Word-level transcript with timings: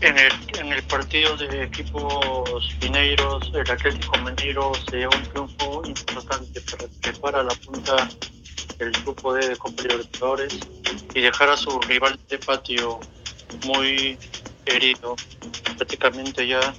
En 0.00 0.18
el, 0.18 0.32
en 0.58 0.72
el 0.72 0.82
partido 0.84 1.36
de 1.36 1.64
equipos 1.64 2.76
mineiros, 2.82 3.50
el 3.54 3.70
Atlético 3.70 4.18
Mineiro 4.18 4.72
se 4.90 4.98
dio 4.98 5.08
un 5.08 5.22
triunfo 5.22 5.82
importante 5.86 6.60
para 6.60 6.88
trepar 7.00 7.36
a 7.36 7.42
la 7.42 7.54
punta 7.54 8.08
del 8.78 8.92
grupo 8.92 9.32
de 9.32 9.56
competidores 9.56 10.58
y 11.14 11.20
dejar 11.20 11.48
a 11.48 11.56
su 11.56 11.80
rival 11.80 12.18
de 12.28 12.38
patio 12.38 13.00
muy 13.64 14.18
herido, 14.66 15.16
prácticamente 15.76 16.46
ya 16.46 16.74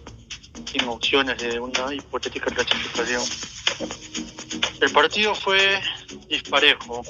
sin 0.65 0.87
opciones 0.87 1.37
de 1.39 1.59
una 1.59 1.93
hipotética 1.93 2.51
clasificación. 2.51 3.23
El 4.79 4.91
partido 4.91 5.33
fue 5.33 5.81
disparejo, 6.29 7.01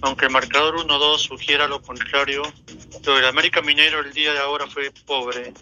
aunque 0.00 0.26
el 0.26 0.32
marcador 0.32 0.84
1-2 0.84 1.18
sugiera 1.18 1.68
lo 1.68 1.80
contrario, 1.80 2.42
lo 3.04 3.16
del 3.16 3.24
América 3.24 3.60
Minero 3.62 4.00
el 4.00 4.12
día 4.12 4.32
de 4.32 4.38
ahora 4.38 4.66
fue 4.66 4.90
pobre, 5.06 5.52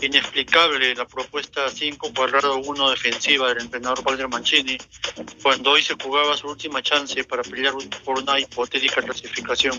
inexplicable 0.00 0.94
la 0.94 1.06
propuesta 1.06 1.68
5 1.68 2.12
cuadrado 2.14 2.58
1 2.58 2.90
defensiva 2.90 3.48
del 3.48 3.62
entrenador 3.62 4.00
Walter 4.04 4.28
Mancini, 4.28 4.76
cuando 5.42 5.72
hoy 5.72 5.82
se 5.82 5.94
jugaba 5.94 6.36
su 6.36 6.48
última 6.48 6.82
chance 6.82 7.22
para 7.24 7.42
pelear 7.42 7.74
por 8.04 8.18
una 8.18 8.40
hipotética 8.40 9.02
clasificación. 9.02 9.78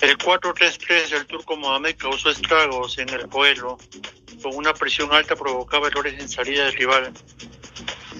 El 0.00 0.18
4-3-3 0.18 1.08
del 1.08 1.26
turco 1.26 1.56
Mohamed 1.56 1.96
causó 1.96 2.30
estragos 2.30 2.98
en 2.98 3.08
el 3.08 3.28
Coelho, 3.28 3.78
con 4.42 4.54
una 4.56 4.74
presión 4.74 5.12
alta 5.12 5.34
provocaba 5.34 5.88
errores 5.88 6.20
en 6.20 6.28
salida 6.28 6.66
del 6.66 6.74
rival. 6.74 7.12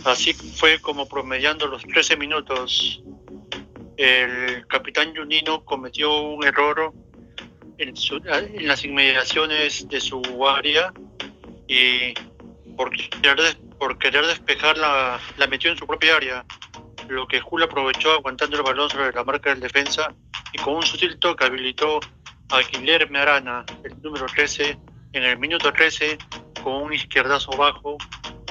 Así 0.04 0.32
fue 0.32 0.80
como 0.80 1.08
promediando 1.08 1.66
los 1.66 1.82
13 1.82 2.16
minutos 2.16 3.02
el 3.96 4.66
capitán 4.66 5.14
Junino 5.14 5.64
cometió 5.64 6.22
un 6.22 6.44
error 6.44 6.92
en, 7.82 8.66
las 8.66 8.84
inmediaciones 8.84 9.88
de 9.88 10.00
su 10.00 10.22
área 10.48 10.92
y 11.68 12.14
por 12.76 12.90
querer, 12.90 13.56
por 13.78 13.98
querer 13.98 14.26
despejar 14.26 14.78
la, 14.78 15.20
metió 15.48 15.70
en 15.70 15.76
su 15.76 15.86
propia 15.86 16.16
área, 16.16 16.44
lo 17.08 17.26
que 17.26 17.40
Julio 17.40 17.66
aprovechó 17.66 18.12
aguantando 18.12 18.56
el 18.56 18.62
balón 18.62 18.88
sobre 18.88 19.12
la 19.12 19.24
marca 19.24 19.50
del 19.50 19.60
defensa 19.60 20.14
y 20.52 20.58
con 20.58 20.76
un 20.76 20.82
sutil 20.82 21.18
toque 21.18 21.44
habilitó 21.44 22.00
a 22.50 22.60
Guillermo 22.60 23.18
Arana, 23.18 23.64
el 23.84 24.00
número 24.02 24.26
13, 24.26 24.78
en 25.14 25.22
el 25.24 25.38
minuto 25.38 25.72
13, 25.72 26.18
con 26.62 26.74
un 26.74 26.92
izquierdazo 26.92 27.50
bajo, 27.52 27.96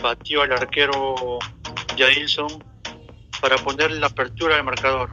batió 0.02 0.42
al 0.42 0.52
arquero 0.52 1.40
Jadilson 1.98 2.64
para 3.40 3.58
poner 3.58 3.92
la 3.92 4.08
apertura 4.08 4.56
del 4.56 4.64
marcador. 4.64 5.12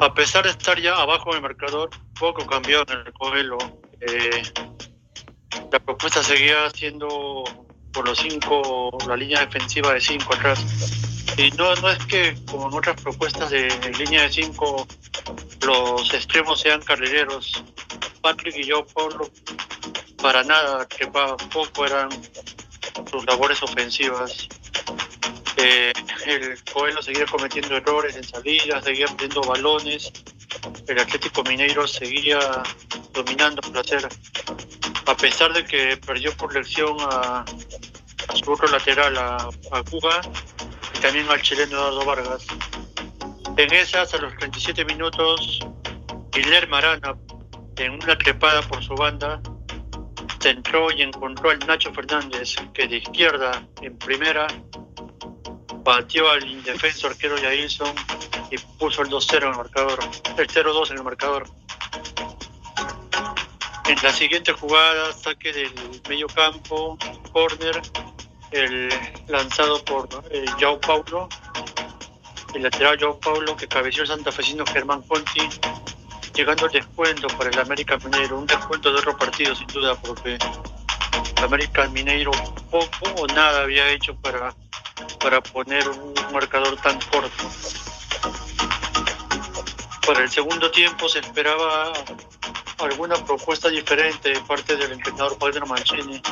A 0.00 0.14
pesar 0.14 0.44
de 0.44 0.50
estar 0.50 0.80
ya 0.80 0.94
abajo 0.96 1.32
del 1.32 1.42
marcador, 1.42 1.90
poco 2.18 2.46
cambió 2.46 2.82
en 2.82 3.06
el 3.06 3.12
Coelho. 3.12 3.58
Eh, 4.00 4.42
la 5.70 5.78
propuesta 5.78 6.22
seguía 6.22 6.68
siendo 6.70 7.44
por 7.92 8.06
los 8.06 8.18
cinco, 8.18 8.96
la 9.06 9.16
línea 9.16 9.40
defensiva 9.40 9.92
de 9.94 10.00
cinco 10.00 10.34
atrás. 10.34 10.64
Y 11.36 11.50
no, 11.52 11.74
no 11.76 11.90
es 11.90 12.04
que 12.06 12.36
como 12.50 12.68
en 12.68 12.74
otras 12.74 13.00
propuestas 13.00 13.50
de, 13.50 13.68
línea 13.98 14.22
de 14.22 14.30
cinco 14.30 14.86
los 15.62 16.12
extremos 16.14 16.60
sean 16.60 16.80
carrileros. 16.82 17.64
Patrick 18.20 18.56
y 18.56 18.64
yo, 18.64 18.84
Pablo, 18.86 19.30
para 20.20 20.42
nada, 20.42 20.86
que 20.88 21.06
poco 21.06 21.86
eran 21.86 22.08
sus 23.10 23.24
labores 23.26 23.62
ofensivas. 23.62 24.48
Eh, 25.56 25.92
el 26.26 26.62
Coelho 26.72 27.02
seguía 27.02 27.26
cometiendo 27.26 27.76
errores 27.76 28.16
en 28.16 28.24
salidas, 28.24 28.84
seguía 28.84 29.06
perdiendo 29.06 29.40
balones. 29.42 30.12
El 30.86 30.98
Atlético 30.98 31.42
Mineiro 31.44 31.86
seguía 31.86 32.38
dominando 33.12 33.60
el 33.64 33.72
placer, 33.72 34.08
a 35.06 35.16
pesar 35.16 35.52
de 35.52 35.64
que 35.64 35.96
perdió 35.98 36.34
por 36.36 36.54
lección 36.54 36.96
a, 37.00 37.44
su 38.34 38.52
otro 38.52 38.68
lateral, 38.68 39.16
a, 39.16 39.36
a 39.72 39.82
Cuba, 39.82 40.20
y 40.94 40.98
también 41.00 41.28
al 41.28 41.42
chileno 41.42 41.76
Eduardo 41.76 42.04
Vargas. 42.04 42.46
En 43.56 43.72
esas, 43.72 44.14
a 44.14 44.18
los 44.18 44.36
37 44.36 44.84
minutos, 44.84 45.60
Guillermo 46.32 46.76
Arana, 46.76 47.16
en 47.76 47.92
una 47.92 48.16
trepada 48.16 48.62
por 48.62 48.82
su 48.82 48.94
banda, 48.94 49.40
centró 50.40 50.90
y 50.92 51.02
encontró 51.02 51.50
al 51.50 51.58
Nacho 51.60 51.92
Fernández, 51.92 52.56
que 52.72 52.86
de 52.86 52.98
izquierda 52.98 53.66
en 53.82 53.98
primera 53.98 54.46
batió 55.88 56.30
al 56.30 56.46
indefenso 56.46 57.06
arquero 57.06 57.38
Yailson 57.38 57.94
y 58.50 58.58
puso 58.78 59.00
el 59.00 59.08
2-0 59.08 59.38
en 59.38 59.48
el 59.48 59.56
marcador, 59.56 59.98
el 60.36 60.46
0-2 60.46 60.90
en 60.90 60.96
el 60.98 61.02
marcador. 61.02 61.48
En 63.86 63.96
la 64.02 64.12
siguiente 64.12 64.52
jugada, 64.52 65.14
saque 65.14 65.50
del 65.50 65.72
medio 66.06 66.26
campo, 66.26 66.98
corner, 67.32 67.80
el 68.50 68.90
lanzado 69.28 69.82
por 69.86 70.06
eh, 70.30 70.44
Joao 70.60 70.78
Paulo, 70.78 71.26
el 72.54 72.64
lateral 72.64 72.98
Joao 73.00 73.18
Paulo 73.18 73.56
que 73.56 73.66
cabeció 73.66 74.02
el 74.02 74.08
santafesino 74.08 74.66
Germán 74.66 75.00
Conti, 75.08 75.48
llegando 76.34 76.66
al 76.66 76.72
descuento 76.72 77.28
para 77.28 77.48
el 77.48 77.58
América 77.58 77.96
Mineiro, 77.96 78.38
un 78.38 78.46
descuento 78.46 78.92
de 78.92 78.98
otro 78.98 79.16
partido 79.16 79.54
sin 79.54 79.66
duda, 79.68 79.94
porque 79.94 80.34
el 80.34 81.44
América 81.44 81.88
Mineiro 81.88 82.32
poco 82.70 83.08
o 83.16 83.26
nada 83.28 83.62
había 83.62 83.88
hecho 83.90 84.14
para 84.16 84.54
para 85.18 85.40
poner 85.40 85.88
un 85.88 86.14
marcador 86.32 86.76
tan 86.80 86.98
corto. 87.10 87.44
Para 90.06 90.22
el 90.22 90.30
segundo 90.30 90.70
tiempo 90.70 91.08
se 91.08 91.18
esperaba 91.18 91.92
alguna 92.78 93.16
propuesta 93.24 93.68
diferente 93.68 94.30
de 94.30 94.40
parte 94.40 94.76
del 94.76 94.92
entrenador 94.92 95.36
Padre 95.38 95.60
Mancini, 95.60 96.22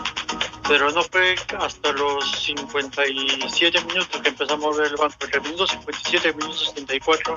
pero 0.69 0.91
no 0.91 1.03
fue 1.03 1.35
hasta 1.59 1.93
los 1.93 2.43
57 2.43 3.81
minutos 3.85 4.21
que 4.21 4.29
empezamos 4.29 4.77
a 4.77 4.81
ver 4.81 4.93
el 4.93 4.97
banco. 4.97 5.17
En 5.27 5.35
el 5.35 5.41
minuto 5.43 5.67
57, 5.67 6.33
minuto 6.35 6.55
74, 6.55 7.35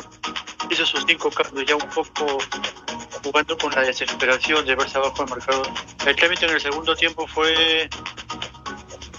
hizo 0.70 0.86
sus 0.86 1.04
cinco 1.08 1.30
cambios, 1.32 1.66
ya 1.66 1.76
un 1.76 1.90
poco 1.90 2.38
jugando 3.24 3.58
con 3.58 3.74
la 3.74 3.82
desesperación 3.82 4.66
de 4.66 4.76
verse 4.76 4.98
abajo 4.98 5.24
del 5.24 5.30
marcador. 5.30 5.68
El 6.06 6.16
trámite 6.16 6.46
en 6.46 6.52
el 6.52 6.62
segundo 6.62 6.96
tiempo 6.96 7.28
fue 7.28 7.90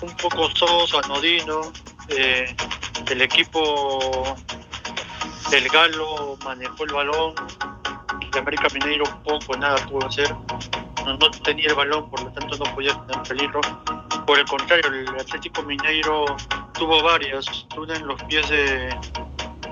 un 0.01 0.17
poco 0.17 0.51
soso, 0.55 0.99
anodino, 1.05 1.73
el 2.10 3.22
equipo 3.22 4.37
del 5.50 5.69
Galo 5.69 6.38
manejó 6.44 6.84
el 6.84 6.93
balón, 6.93 7.34
el 8.21 8.38
América 8.38 8.69
Mineiro 8.72 9.04
poco 9.25 9.56
nada 9.56 9.76
pudo 9.87 10.06
hacer, 10.06 10.34
no, 11.04 11.31
tenía 11.43 11.69
el 11.69 11.75
balón, 11.75 12.10
por 12.10 12.22
lo 12.22 12.32
tanto 12.32 12.56
no 12.56 12.75
podía 12.75 12.94
tener 13.06 13.22
peligro. 13.22 13.60
Por 14.26 14.38
el 14.38 14.44
contrario, 14.44 14.91
el 14.91 15.09
Atlético 15.09 15.62
Mineiro 15.62 16.25
tuvo 16.75 17.03
varias, 17.03 17.66
una 17.76 17.97
en 17.97 18.06
los 18.06 18.22
pies 18.25 18.49
de, 18.49 18.94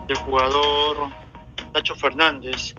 del 0.06 0.16
jugador 0.16 1.09
Nacho 1.72 1.94
Fernández, 1.94 2.75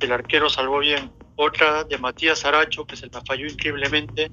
el 0.00 0.12
arquero 0.12 0.48
salvó 0.48 0.78
bien, 0.78 1.12
otra 1.36 1.84
de 1.84 1.98
Matías 1.98 2.44
Aracho, 2.44 2.86
que 2.86 2.96
se 2.96 3.08
la 3.08 3.20
falló 3.22 3.46
increíblemente, 3.46 4.30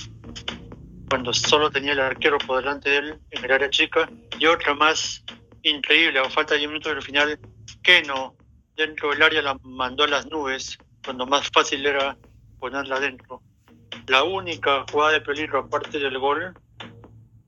cuando 1.09 1.33
solo 1.33 1.69
tenía 1.69 1.93
el 1.93 1.99
arquero 1.99 2.37
por 2.39 2.57
delante 2.57 2.89
de 2.89 2.97
él 2.97 3.19
en 3.31 3.45
el 3.45 3.51
área 3.51 3.69
chica, 3.69 4.09
y 4.39 4.45
otra 4.45 4.73
más 4.73 5.23
increíble, 5.63 6.19
a 6.19 6.29
falta 6.29 6.53
de 6.53 6.59
10 6.59 6.69
minutos 6.69 6.93
del 6.93 7.01
final, 7.01 7.39
que 7.81 8.01
no, 8.03 8.35
dentro 8.75 9.09
del 9.11 9.21
área 9.21 9.41
la 9.41 9.57
mandó 9.63 10.03
a 10.03 10.07
las 10.07 10.25
nubes, 10.27 10.77
cuando 11.03 11.25
más 11.25 11.49
fácil 11.53 11.85
era 11.85 12.17
ponerla 12.59 12.99
dentro. 12.99 13.41
La 14.07 14.23
única 14.23 14.85
jugada 14.91 15.13
de 15.13 15.21
peligro 15.21 15.59
aparte 15.59 15.99
del 15.99 16.17
gol 16.19 16.53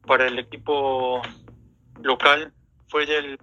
para 0.05 0.27
el 0.27 0.39
equipo 0.39 1.21
local 2.01 2.53
fue 2.87 3.05
del 3.05 3.37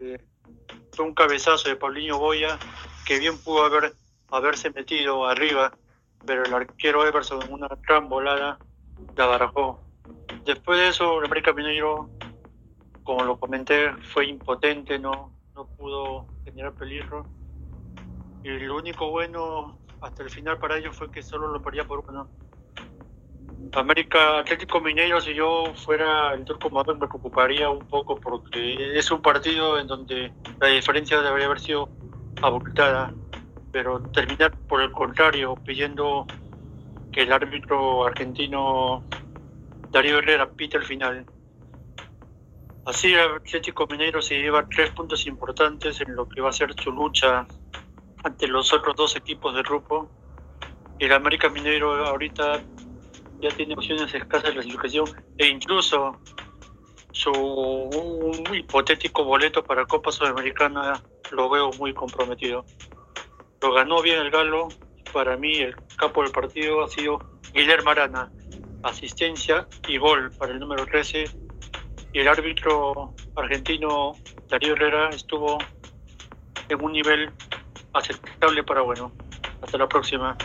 fue 0.92 1.04
un 1.04 1.14
cabezazo 1.14 1.68
de 1.68 1.76
Paulinho 1.76 2.18
Boya 2.18 2.58
que 3.04 3.18
bien 3.18 3.38
pudo 3.38 3.64
haber 3.64 3.94
haberse 4.30 4.70
metido 4.70 5.26
arriba, 5.26 5.76
pero 6.26 6.44
el 6.44 6.54
arquero 6.54 7.06
Everson 7.06 7.42
en 7.42 7.52
una 7.52 7.68
gran 7.86 8.08
volada 8.08 8.58
la 9.14 9.26
barajó 9.26 9.85
Después 10.46 10.78
de 10.78 10.88
eso, 10.88 11.18
el 11.18 11.26
América 11.26 11.52
Mineiro, 11.52 12.08
como 13.02 13.24
lo 13.24 13.36
comenté, 13.36 13.92
fue 14.12 14.26
impotente, 14.26 14.96
no, 14.96 15.32
no 15.56 15.66
pudo 15.66 16.24
generar 16.44 16.72
peligro. 16.74 17.26
Y 18.44 18.50
lo 18.60 18.76
único 18.76 19.10
bueno 19.10 19.76
hasta 20.00 20.22
el 20.22 20.30
final 20.30 20.56
para 20.58 20.78
ellos 20.78 20.94
fue 20.94 21.10
que 21.10 21.20
solo 21.20 21.48
lo 21.48 21.60
perdía 21.60 21.82
por 21.82 22.04
uno. 22.08 22.28
América 23.72 24.38
Atlético 24.38 24.80
Mineiro, 24.80 25.20
si 25.20 25.34
yo 25.34 25.64
fuera 25.74 26.32
el 26.32 26.44
turco 26.44 26.70
me 26.70 26.84
preocuparía 26.84 27.68
un 27.68 27.84
poco 27.88 28.14
porque 28.14 28.96
es 28.96 29.10
un 29.10 29.20
partido 29.20 29.80
en 29.80 29.88
donde 29.88 30.32
la 30.60 30.68
diferencia 30.68 31.20
debería 31.22 31.46
haber 31.46 31.58
sido 31.58 31.88
abultada, 32.40 33.12
pero 33.72 34.00
terminar 34.12 34.52
por 34.68 34.80
el 34.80 34.92
contrario 34.92 35.56
pidiendo 35.56 36.24
que 37.10 37.22
el 37.22 37.32
árbitro 37.32 38.06
argentino 38.06 39.02
Darío 39.96 40.18
Herrera 40.18 40.50
pita 40.50 40.76
el 40.76 40.84
final. 40.84 41.24
Así 42.84 43.14
el 43.14 43.36
Atlético 43.36 43.86
Mineiro 43.86 44.20
se 44.20 44.34
lleva 44.34 44.68
tres 44.68 44.90
puntos 44.90 45.26
importantes 45.26 46.02
en 46.02 46.14
lo 46.14 46.28
que 46.28 46.42
va 46.42 46.50
a 46.50 46.52
ser 46.52 46.74
su 46.74 46.92
lucha 46.92 47.46
ante 48.22 48.46
los 48.46 48.74
otros 48.74 48.94
dos 48.94 49.16
equipos 49.16 49.54
del 49.54 49.62
grupo 49.62 50.10
el 50.98 51.12
América 51.12 51.48
Mineiro 51.48 52.06
ahorita 52.06 52.62
ya 53.40 53.48
tiene 53.56 53.72
opciones 53.72 54.12
escasas 54.14 54.44
de 54.44 54.52
clasificación 54.52 55.06
e 55.38 55.46
incluso 55.46 56.20
su 57.12 58.30
hipotético 58.54 59.24
boleto 59.24 59.64
para 59.64 59.86
Copa 59.86 60.12
Sudamericana 60.12 61.02
lo 61.30 61.48
veo 61.48 61.70
muy 61.78 61.94
comprometido. 61.94 62.66
Lo 63.62 63.72
ganó 63.72 64.02
bien 64.02 64.18
el 64.18 64.30
Galo, 64.30 64.68
para 65.14 65.38
mí 65.38 65.56
el 65.56 65.74
capo 65.96 66.22
del 66.22 66.32
partido 66.32 66.84
ha 66.84 66.88
sido 66.88 67.18
Guillermo 67.54 67.90
Arana, 67.90 68.30
asistencia 68.86 69.66
y 69.88 69.98
gol 69.98 70.30
para 70.38 70.52
el 70.52 70.60
número 70.60 70.86
13 70.86 71.24
y 72.12 72.20
el 72.20 72.28
árbitro 72.28 73.14
argentino 73.34 74.12
Darío 74.48 74.74
Herrera 74.74 75.10
estuvo 75.10 75.58
en 76.68 76.82
un 76.82 76.92
nivel 76.92 77.30
aceptable 77.92 78.62
para 78.62 78.82
bueno. 78.82 79.12
Hasta 79.60 79.78
la 79.78 79.88
próxima. 79.88 80.36